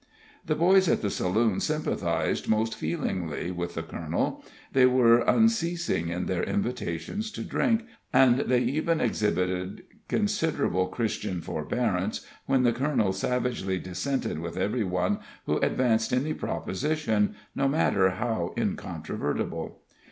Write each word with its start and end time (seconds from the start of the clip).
The 0.43 0.55
boys 0.55 0.89
at 0.89 1.03
the 1.03 1.11
saloon 1.11 1.59
sympathized 1.59 2.49
most 2.49 2.73
feelingly 2.73 3.51
with 3.51 3.75
the 3.75 3.83
colonel; 3.83 4.43
they 4.73 4.87
were 4.87 5.19
unceasing 5.19 6.07
in 6.09 6.25
their 6.25 6.41
invitations 6.41 7.29
to 7.33 7.43
drink, 7.43 7.85
and 8.11 8.39
they 8.39 8.61
even 8.61 8.99
exhibited 8.99 9.83
considerable 10.07 10.87
Christian 10.87 11.39
forbearance 11.39 12.25
when 12.47 12.63
the 12.63 12.73
colonel 12.73 13.13
savagely 13.13 13.77
dissented 13.77 14.39
with 14.39 14.57
every 14.57 14.83
one 14.83 15.19
who 15.45 15.59
advanced 15.59 16.11
any 16.11 16.33
proposition, 16.33 17.35
no 17.55 17.67
matter 17.67 18.09
how 18.09 18.55
incontrovertible. 18.57 19.83